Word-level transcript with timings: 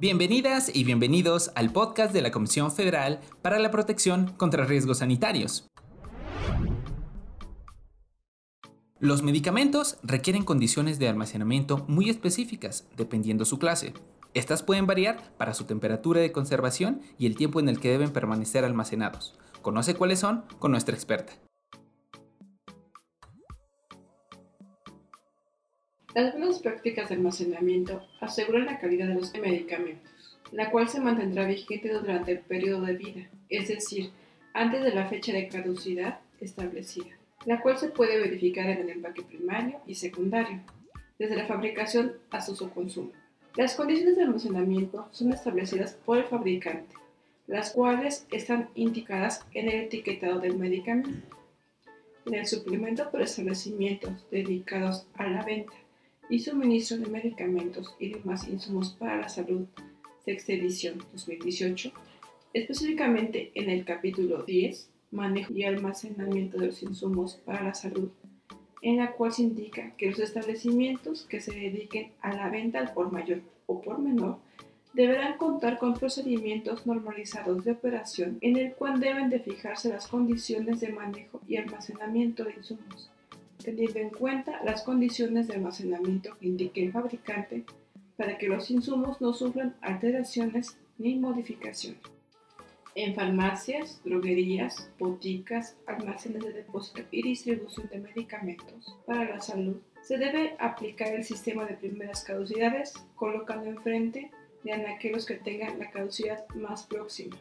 Bienvenidas 0.00 0.74
y 0.74 0.84
bienvenidos 0.84 1.50
al 1.56 1.72
podcast 1.72 2.14
de 2.14 2.22
la 2.22 2.30
Comisión 2.30 2.72
Federal 2.72 3.20
para 3.42 3.58
la 3.58 3.70
Protección 3.70 4.32
contra 4.38 4.64
Riesgos 4.64 5.00
Sanitarios. 5.00 5.68
Los 8.98 9.22
medicamentos 9.22 9.98
requieren 10.02 10.42
condiciones 10.42 10.98
de 10.98 11.08
almacenamiento 11.10 11.84
muy 11.86 12.08
específicas, 12.08 12.88
dependiendo 12.96 13.44
su 13.44 13.58
clase. 13.58 13.92
Estas 14.32 14.62
pueden 14.62 14.86
variar 14.86 15.34
para 15.36 15.52
su 15.52 15.64
temperatura 15.64 16.22
de 16.22 16.32
conservación 16.32 17.02
y 17.18 17.26
el 17.26 17.36
tiempo 17.36 17.60
en 17.60 17.68
el 17.68 17.78
que 17.78 17.90
deben 17.90 18.10
permanecer 18.10 18.64
almacenados. 18.64 19.38
Conoce 19.60 19.96
cuáles 19.96 20.20
son 20.20 20.46
con 20.58 20.70
nuestra 20.70 20.94
experta. 20.94 21.34
Las 26.12 26.32
buenas 26.32 26.58
prácticas 26.58 27.08
de 27.08 27.14
almacenamiento 27.14 28.02
aseguran 28.20 28.66
la 28.66 28.80
calidad 28.80 29.06
de 29.06 29.14
los 29.14 29.32
medicamentos, 29.32 30.38
la 30.50 30.68
cual 30.72 30.88
se 30.88 31.00
mantendrá 31.00 31.46
vigente 31.46 31.88
durante 31.92 32.32
el 32.32 32.40
periodo 32.40 32.84
de 32.84 32.94
vida, 32.94 33.28
es 33.48 33.68
decir, 33.68 34.10
antes 34.52 34.82
de 34.82 34.92
la 34.92 35.08
fecha 35.08 35.32
de 35.32 35.46
caducidad 35.46 36.18
establecida, 36.40 37.16
la 37.46 37.60
cual 37.60 37.78
se 37.78 37.90
puede 37.90 38.18
verificar 38.18 38.68
en 38.68 38.78
el 38.78 38.90
empaque 38.90 39.22
primario 39.22 39.78
y 39.86 39.94
secundario, 39.94 40.58
desde 41.16 41.36
la 41.36 41.46
fabricación 41.46 42.14
hasta 42.30 42.56
su 42.56 42.68
consumo. 42.70 43.12
Las 43.54 43.76
condiciones 43.76 44.16
de 44.16 44.24
almacenamiento 44.24 45.06
son 45.12 45.32
establecidas 45.32 45.92
por 46.04 46.18
el 46.18 46.24
fabricante, 46.24 46.92
las 47.46 47.70
cuales 47.70 48.26
están 48.32 48.68
indicadas 48.74 49.46
en 49.54 49.68
el 49.68 49.84
etiquetado 49.84 50.40
del 50.40 50.58
medicamento. 50.58 51.24
En 52.26 52.34
el 52.34 52.48
suplemento 52.48 53.08
por 53.12 53.22
establecimientos 53.22 54.26
dedicados 54.32 55.06
a 55.14 55.28
la 55.28 55.44
venta 55.44 55.72
y 56.30 56.38
suministro 56.38 56.96
de 56.98 57.10
medicamentos 57.10 57.92
y 57.98 58.10
demás 58.10 58.46
insumos 58.46 58.90
para 58.92 59.16
la 59.16 59.28
salud, 59.28 59.66
sexta 60.24 60.52
edición 60.52 60.98
2018, 61.12 61.92
específicamente 62.54 63.50
en 63.54 63.68
el 63.68 63.84
capítulo 63.84 64.44
10, 64.44 64.88
manejo 65.10 65.52
y 65.52 65.64
almacenamiento 65.64 66.58
de 66.58 66.66
los 66.68 66.82
insumos 66.84 67.34
para 67.44 67.64
la 67.64 67.74
salud, 67.74 68.10
en 68.80 68.98
la 68.98 69.12
cual 69.12 69.32
se 69.32 69.42
indica 69.42 69.92
que 69.96 70.08
los 70.10 70.20
establecimientos 70.20 71.24
que 71.24 71.40
se 71.40 71.52
dediquen 71.52 72.12
a 72.20 72.32
la 72.32 72.48
venta 72.48 72.94
por 72.94 73.10
mayor 73.10 73.40
o 73.66 73.82
por 73.82 73.98
menor 73.98 74.38
deberán 74.94 75.36
contar 75.36 75.78
con 75.78 75.94
procedimientos 75.94 76.86
normalizados 76.86 77.64
de 77.64 77.72
operación 77.72 78.38
en 78.40 78.56
el 78.56 78.72
cual 78.74 79.00
deben 79.00 79.30
de 79.30 79.40
fijarse 79.40 79.88
las 79.88 80.06
condiciones 80.06 80.78
de 80.80 80.92
manejo 80.92 81.40
y 81.48 81.56
almacenamiento 81.56 82.44
de 82.44 82.54
insumos 82.54 83.10
teniendo 83.62 83.98
en 83.98 84.10
cuenta 84.10 84.62
las 84.64 84.82
condiciones 84.82 85.48
de 85.48 85.54
almacenamiento 85.54 86.36
que 86.38 86.46
indique 86.46 86.84
el 86.84 86.92
fabricante 86.92 87.64
para 88.16 88.36
que 88.36 88.48
los 88.48 88.70
insumos 88.70 89.20
no 89.20 89.32
sufran 89.32 89.76
alteraciones 89.80 90.76
ni 90.98 91.16
modificaciones. 91.16 92.02
En 92.94 93.14
farmacias, 93.14 94.00
droguerías, 94.04 94.90
boticas, 94.98 95.76
almacenes 95.86 96.42
de 96.42 96.52
depósito 96.52 97.02
y 97.10 97.22
distribución 97.22 97.88
de 97.88 98.00
medicamentos 98.00 98.96
para 99.06 99.28
la 99.28 99.40
salud, 99.40 99.76
se 100.02 100.18
debe 100.18 100.56
aplicar 100.58 101.14
el 101.14 101.24
sistema 101.24 101.64
de 101.64 101.74
primeras 101.74 102.24
caducidades 102.24 102.94
colocando 103.14 103.66
enfrente 103.66 104.30
de 104.64 104.72
aquellos 104.72 105.24
que 105.24 105.36
tengan 105.36 105.78
la 105.78 105.90
caducidad 105.90 106.46
más 106.54 106.84
próxima. 106.84 107.36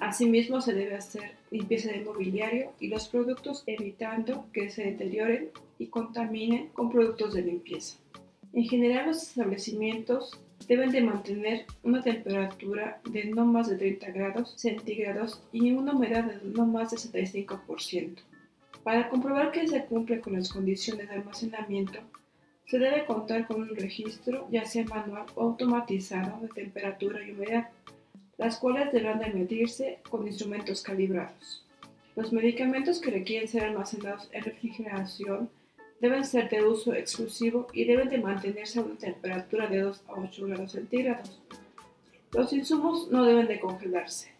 Asimismo, 0.00 0.62
se 0.62 0.72
debe 0.72 0.96
hacer 0.96 1.32
limpieza 1.50 1.92
de 1.92 2.00
mobiliario 2.00 2.72
y 2.80 2.88
los 2.88 3.08
productos 3.08 3.62
evitando 3.66 4.46
que 4.50 4.70
se 4.70 4.84
deterioren 4.84 5.50
y 5.78 5.88
contaminen 5.88 6.68
con 6.68 6.90
productos 6.90 7.34
de 7.34 7.42
limpieza. 7.42 7.98
En 8.54 8.64
general, 8.64 9.08
los 9.08 9.22
establecimientos 9.22 10.40
deben 10.66 10.90
de 10.90 11.02
mantener 11.02 11.66
una 11.82 12.02
temperatura 12.02 13.00
de 13.10 13.26
no 13.26 13.44
más 13.44 13.68
de 13.68 13.76
30 13.76 14.10
grados 14.12 14.54
centígrados 14.56 15.42
y 15.52 15.72
una 15.72 15.92
humedad 15.92 16.24
de 16.24 16.48
no 16.48 16.64
más 16.64 16.92
de 16.92 16.96
75%. 16.96 18.22
Para 18.82 19.10
comprobar 19.10 19.52
que 19.52 19.68
se 19.68 19.84
cumple 19.84 20.22
con 20.22 20.32
las 20.32 20.50
condiciones 20.50 21.10
de 21.10 21.14
almacenamiento, 21.16 22.00
se 22.64 22.78
debe 22.78 23.04
contar 23.04 23.46
con 23.46 23.60
un 23.60 23.76
registro, 23.76 24.48
ya 24.50 24.64
sea 24.64 24.84
manual 24.84 25.26
o 25.34 25.42
automatizado, 25.42 26.40
de 26.40 26.48
temperatura 26.48 27.22
y 27.22 27.32
humedad 27.32 27.68
las 28.40 28.56
cuales 28.56 28.90
deberán 28.90 29.18
de 29.18 29.28
medirse 29.28 29.98
con 30.08 30.26
instrumentos 30.26 30.82
calibrados. 30.82 31.62
Los 32.16 32.32
medicamentos 32.32 32.98
que 32.98 33.10
requieren 33.10 33.46
ser 33.46 33.64
almacenados 33.64 34.30
en 34.32 34.42
refrigeración 34.42 35.50
deben 36.00 36.24
ser 36.24 36.48
de 36.48 36.64
uso 36.64 36.94
exclusivo 36.94 37.66
y 37.74 37.84
deben 37.84 38.08
de 38.08 38.16
mantenerse 38.16 38.78
a 38.78 38.82
una 38.82 38.96
temperatura 38.96 39.66
de 39.66 39.80
2 39.80 40.04
a 40.08 40.12
8 40.14 40.46
grados 40.46 40.72
centígrados. 40.72 41.38
Los 42.32 42.54
insumos 42.54 43.10
no 43.10 43.26
deben 43.26 43.46
de 43.46 43.60
congelarse. 43.60 44.30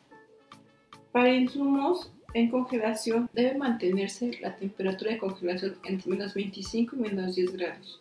Para 1.12 1.34
insumos 1.34 2.10
en 2.32 2.50
congelación 2.50 3.28
debe 3.34 3.58
mantenerse 3.58 4.30
la 4.40 4.56
temperatura 4.56 5.10
de 5.10 5.18
congelación 5.18 5.76
entre 5.84 6.10
menos 6.10 6.32
25 6.32 6.96
y 6.96 7.00
menos 7.00 7.34
10 7.34 7.52
grados 7.52 8.00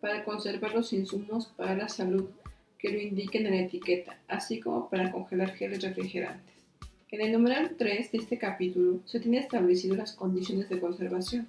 para 0.00 0.24
conservar 0.24 0.74
los 0.74 0.90
insumos 0.94 1.48
para 1.54 1.76
la 1.76 1.90
salud 1.90 2.30
que 2.84 2.92
lo 2.92 3.00
indiquen 3.00 3.46
en 3.46 3.52
la 3.52 3.62
etiqueta, 3.62 4.18
así 4.28 4.60
como 4.60 4.90
para 4.90 5.10
congelar 5.10 5.54
geles 5.54 5.82
refrigerantes. 5.82 6.54
En 7.08 7.22
el 7.22 7.32
numeral 7.32 7.76
3 7.78 8.12
de 8.12 8.18
este 8.18 8.36
capítulo 8.36 9.00
se 9.06 9.20
tienen 9.20 9.40
establecido 9.40 9.96
las 9.96 10.12
condiciones 10.12 10.68
de 10.68 10.78
conservación, 10.80 11.48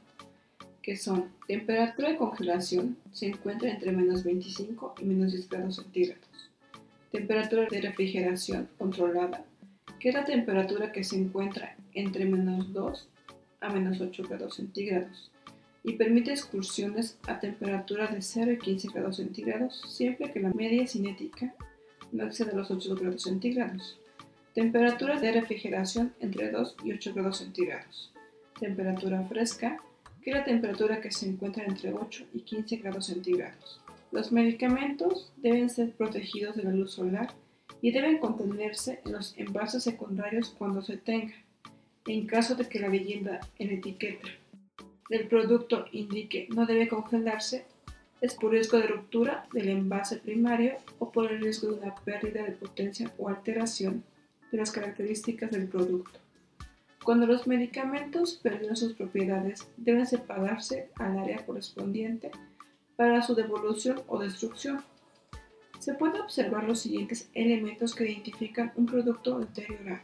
que 0.81 0.95
son 0.95 1.31
temperatura 1.45 2.11
de 2.11 2.15
congelación 2.15 2.95
se 3.11 3.25
encuentra 3.25 3.69
entre 3.69 3.91
menos 3.91 4.23
25 4.23 4.95
y 5.01 5.03
menos 5.03 5.33
10 5.33 5.49
grados 5.49 5.75
centígrados. 5.75 6.23
Temperatura 7.11 7.67
de 7.69 7.81
refrigeración 7.81 8.69
controlada, 8.77 9.43
que 9.99 10.07
es 10.07 10.15
la 10.15 10.23
temperatura 10.23 10.93
que 10.93 11.03
se 11.03 11.17
encuentra 11.17 11.75
entre 11.93 12.23
menos 12.23 12.71
2 12.71 13.09
a 13.59 13.73
menos 13.73 13.99
8 13.99 14.23
grados 14.29 14.55
centígrados 14.55 15.31
y 15.85 15.93
permite 15.93 16.31
excursiones 16.31 17.17
a 17.27 17.39
temperatura 17.39 18.07
de 18.07 18.21
0 18.21 18.53
y 18.53 18.57
15 18.57 18.87
grados 18.91 19.17
centígrados 19.17 19.83
siempre 19.87 20.31
que 20.31 20.39
la 20.39 20.49
media 20.49 20.87
cinética 20.87 21.53
no 22.11 22.25
exceda 22.25 22.53
los 22.53 22.71
8 22.71 22.95
grados 22.95 23.21
centígrados. 23.21 23.99
Temperatura 24.55 25.19
de 25.19 25.31
refrigeración 25.31 26.13
entre 26.19 26.49
2 26.49 26.77
y 26.83 26.93
8 26.93 27.13
grados 27.13 27.37
centígrados. 27.37 28.11
Temperatura 28.59 29.21
fresca, 29.27 29.77
que 30.23 30.31
es 30.31 30.35
la 30.35 30.43
temperatura 30.43 31.01
que 31.01 31.11
se 31.11 31.27
encuentra 31.27 31.65
entre 31.65 31.93
8 31.93 32.25
y 32.33 32.39
15 32.39 32.77
grados 32.77 33.05
centígrados. 33.05 33.79
Los 34.11 34.31
medicamentos 34.31 35.31
deben 35.37 35.69
ser 35.69 35.91
protegidos 35.91 36.55
de 36.55 36.63
la 36.63 36.71
luz 36.71 36.93
solar 36.93 37.31
y 37.81 37.91
deben 37.91 38.17
contenerse 38.17 39.01
en 39.05 39.11
los 39.11 39.37
envases 39.37 39.83
secundarios 39.83 40.55
cuando 40.57 40.81
se 40.81 40.97
tenga, 40.97 41.35
en 42.07 42.25
caso 42.25 42.55
de 42.55 42.67
que 42.67 42.79
la 42.79 42.87
leyenda 42.87 43.41
en 43.59 43.71
etiqueta 43.71 44.29
del 45.09 45.27
producto 45.27 45.85
indique 45.91 46.47
no 46.49 46.65
debe 46.65 46.87
congelarse 46.87 47.65
es 48.21 48.33
por 48.33 48.51
riesgo 48.51 48.77
de 48.77 48.87
ruptura 48.87 49.45
del 49.51 49.69
envase 49.69 50.17
primario 50.17 50.77
o 50.99 51.11
por 51.11 51.31
el 51.31 51.41
riesgo 51.41 51.71
de 51.71 51.79
una 51.79 51.95
pérdida 51.95 52.43
de 52.43 52.51
potencia 52.51 53.11
o 53.17 53.29
alteración 53.29 54.03
de 54.51 54.57
las 54.57 54.71
características 54.71 55.51
del 55.51 55.67
producto. 55.67 56.19
Cuando 57.03 57.27
los 57.27 57.45
medicamentos 57.45 58.39
pierden 58.41 58.75
sus 58.75 58.93
propiedades, 58.93 59.67
deben 59.77 60.07
separarse 60.07 60.89
al 60.95 61.19
área 61.19 61.45
correspondiente 61.45 62.31
para 62.95 63.21
su 63.21 63.35
devolución 63.35 64.01
o 64.07 64.17
destrucción. 64.17 64.83
Se 65.77 65.93
pueden 65.93 66.21
observar 66.21 66.63
los 66.63 66.79
siguientes 66.79 67.29
elementos 67.35 67.93
que 67.93 68.09
identifican 68.09 68.71
un 68.75 68.87
producto 68.87 69.37
deteriorado. 69.39 70.01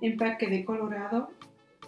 Empaque 0.00 0.48
decolorado, 0.48 1.30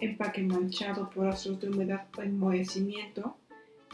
empaque 0.01 0.41
manchado 0.41 1.09
por 1.09 1.25
rastros 1.25 1.61
de 1.61 1.69
humedad 1.69 2.07
o 2.17 2.21
enmohecimiento, 2.21 3.37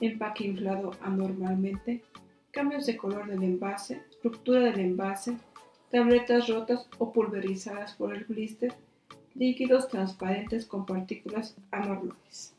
empaque 0.01 0.45
inflado 0.45 0.92
anormalmente, 1.01 2.04
cambios 2.51 2.86
de 2.86 2.98
color 2.98 3.27
del 3.27 3.44
envase, 3.44 4.04
ruptura 4.24 4.62
del 4.62 4.80
envase, 4.80 5.38
tabletas 5.92 6.48
rotas 6.48 6.88
o 6.98 7.12
pulverizadas 7.12 7.94
por 7.94 8.15
el 8.15 8.24
blister, 8.24 8.74
líquidos 9.36 9.88
transparentes 9.89 10.65
con 10.65 10.86
partículas 10.86 11.56
anormales. 11.71 12.53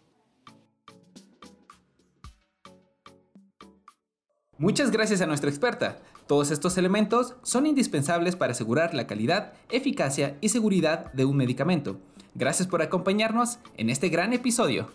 Muchas 4.58 4.90
gracias 4.90 5.20
a 5.20 5.26
nuestra 5.26 5.48
experta. 5.48 5.98
Todos 6.26 6.50
estos 6.50 6.76
elementos 6.76 7.36
son 7.42 7.66
indispensables 7.66 8.36
para 8.36 8.52
asegurar 8.52 8.92
la 8.92 9.06
calidad, 9.06 9.54
eficacia 9.70 10.36
y 10.40 10.50
seguridad 10.50 11.12
de 11.12 11.24
un 11.24 11.36
medicamento. 11.36 12.00
Gracias 12.38 12.68
por 12.68 12.82
acompañarnos 12.82 13.58
en 13.76 13.90
este 13.90 14.10
gran 14.10 14.32
episodio. 14.32 14.88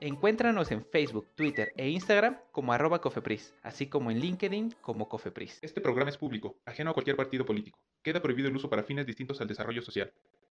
Encuéntranos 0.06 0.72
en 0.72 0.86
Facebook, 0.86 1.26
Twitter 1.34 1.74
e 1.78 1.90
Instagram 1.90 2.38
como 2.52 2.72
arroba 2.72 3.02
Cofepris, 3.02 3.56
así 3.64 3.88
como 3.88 4.12
en 4.12 4.20
LinkedIn 4.20 4.76
como 4.80 5.10
Cofepris. 5.10 5.58
Este 5.64 5.82
programa 5.82 6.12
es 6.12 6.18
público, 6.20 6.60
ajeno 6.64 6.92
a 6.92 6.94
cualquier 6.94 7.16
partido 7.16 7.44
político. 7.44 7.80
Queda 8.04 8.22
prohibido 8.22 8.48
el 8.48 8.56
uso 8.56 8.70
para 8.70 8.84
fines 8.84 9.08
distintos 9.08 9.42
al 9.42 9.48
desarrollo 9.48 9.82
social. 9.82 10.14